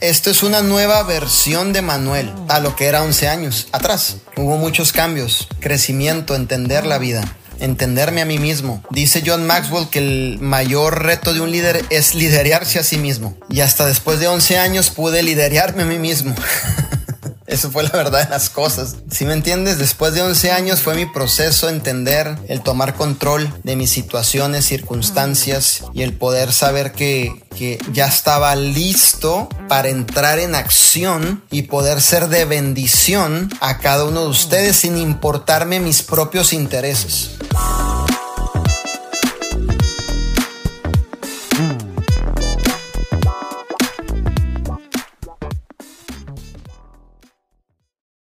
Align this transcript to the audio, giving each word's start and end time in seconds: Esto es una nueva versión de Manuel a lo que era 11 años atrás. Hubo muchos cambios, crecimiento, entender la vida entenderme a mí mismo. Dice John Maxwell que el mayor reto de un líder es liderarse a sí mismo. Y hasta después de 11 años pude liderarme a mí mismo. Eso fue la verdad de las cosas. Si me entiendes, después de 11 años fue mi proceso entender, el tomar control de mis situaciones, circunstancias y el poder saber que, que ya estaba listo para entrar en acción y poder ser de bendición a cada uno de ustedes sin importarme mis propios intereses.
Esto 0.00 0.30
es 0.30 0.44
una 0.44 0.62
nueva 0.62 1.02
versión 1.02 1.72
de 1.72 1.82
Manuel 1.82 2.32
a 2.48 2.60
lo 2.60 2.76
que 2.76 2.86
era 2.86 3.02
11 3.02 3.26
años 3.26 3.66
atrás. 3.72 4.18
Hubo 4.36 4.56
muchos 4.56 4.92
cambios, 4.92 5.48
crecimiento, 5.58 6.36
entender 6.36 6.86
la 6.86 6.98
vida 6.98 7.24
entenderme 7.60 8.20
a 8.20 8.24
mí 8.24 8.38
mismo. 8.38 8.84
Dice 8.90 9.22
John 9.26 9.44
Maxwell 9.44 9.88
que 9.88 9.98
el 9.98 10.38
mayor 10.40 11.02
reto 11.02 11.34
de 11.34 11.40
un 11.40 11.50
líder 11.50 11.84
es 11.90 12.14
liderarse 12.14 12.78
a 12.78 12.84
sí 12.84 12.98
mismo. 12.98 13.36
Y 13.50 13.60
hasta 13.60 13.84
después 13.86 14.20
de 14.20 14.28
11 14.28 14.58
años 14.58 14.90
pude 14.90 15.24
liderarme 15.24 15.82
a 15.82 15.86
mí 15.86 15.98
mismo. 15.98 16.36
Eso 17.48 17.70
fue 17.70 17.82
la 17.82 17.90
verdad 17.90 18.24
de 18.24 18.30
las 18.30 18.50
cosas. 18.50 18.96
Si 19.10 19.24
me 19.24 19.32
entiendes, 19.32 19.78
después 19.78 20.12
de 20.12 20.20
11 20.20 20.52
años 20.52 20.80
fue 20.82 20.94
mi 20.94 21.06
proceso 21.06 21.70
entender, 21.70 22.36
el 22.46 22.60
tomar 22.60 22.94
control 22.94 23.50
de 23.64 23.74
mis 23.74 23.90
situaciones, 23.90 24.66
circunstancias 24.66 25.84
y 25.94 26.02
el 26.02 26.12
poder 26.12 26.52
saber 26.52 26.92
que, 26.92 27.42
que 27.56 27.78
ya 27.92 28.06
estaba 28.06 28.54
listo 28.54 29.48
para 29.66 29.88
entrar 29.88 30.38
en 30.38 30.54
acción 30.54 31.42
y 31.50 31.62
poder 31.62 32.02
ser 32.02 32.28
de 32.28 32.44
bendición 32.44 33.48
a 33.60 33.78
cada 33.78 34.04
uno 34.04 34.22
de 34.24 34.28
ustedes 34.28 34.76
sin 34.76 34.98
importarme 34.98 35.80
mis 35.80 36.02
propios 36.02 36.52
intereses. 36.52 37.37